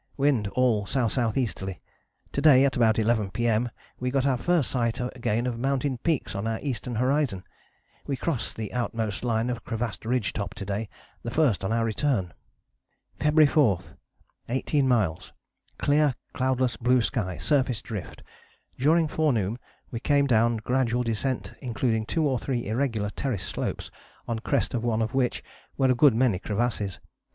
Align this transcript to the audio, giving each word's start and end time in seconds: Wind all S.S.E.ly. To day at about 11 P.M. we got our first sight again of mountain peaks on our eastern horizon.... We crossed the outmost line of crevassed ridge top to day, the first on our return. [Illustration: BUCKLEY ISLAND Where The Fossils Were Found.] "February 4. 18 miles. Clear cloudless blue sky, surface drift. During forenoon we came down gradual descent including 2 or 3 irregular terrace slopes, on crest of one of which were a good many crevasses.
Wind 0.17 0.47
all 0.55 0.87
S.S.E.ly. 0.89 1.79
To 2.31 2.41
day 2.41 2.65
at 2.65 2.75
about 2.75 2.97
11 2.97 3.29
P.M. 3.29 3.69
we 3.99 4.09
got 4.09 4.25
our 4.25 4.35
first 4.35 4.71
sight 4.71 4.99
again 5.15 5.45
of 5.45 5.59
mountain 5.59 5.99
peaks 5.99 6.33
on 6.33 6.47
our 6.47 6.59
eastern 6.63 6.95
horizon.... 6.95 7.43
We 8.07 8.17
crossed 8.17 8.55
the 8.55 8.73
outmost 8.73 9.23
line 9.23 9.51
of 9.51 9.63
crevassed 9.63 10.03
ridge 10.03 10.33
top 10.33 10.55
to 10.55 10.65
day, 10.65 10.89
the 11.21 11.29
first 11.29 11.63
on 11.63 11.71
our 11.71 11.85
return. 11.85 12.33
[Illustration: 13.19 13.19
BUCKLEY 13.19 13.27
ISLAND 13.27 13.37
Where 13.37 13.45
The 13.45 13.51
Fossils 13.51 13.95
Were 14.47 14.53
Found.] 14.55 14.65
"February 14.65 14.65
4. 14.65 14.73
18 14.73 14.87
miles. 14.89 15.33
Clear 15.77 16.15
cloudless 16.33 16.77
blue 16.77 17.01
sky, 17.03 17.37
surface 17.37 17.81
drift. 17.83 18.23
During 18.79 19.07
forenoon 19.07 19.59
we 19.91 19.99
came 19.99 20.25
down 20.25 20.57
gradual 20.57 21.03
descent 21.03 21.53
including 21.61 22.07
2 22.07 22.27
or 22.27 22.39
3 22.39 22.65
irregular 22.67 23.11
terrace 23.11 23.43
slopes, 23.45 23.91
on 24.27 24.39
crest 24.39 24.73
of 24.73 24.83
one 24.83 25.03
of 25.03 25.13
which 25.13 25.43
were 25.77 25.91
a 25.91 25.93
good 25.93 26.15
many 26.15 26.39
crevasses. 26.39 26.99